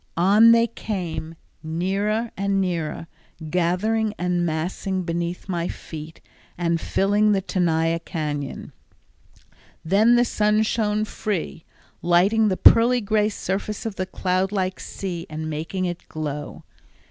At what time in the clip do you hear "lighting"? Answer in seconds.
12.01-12.47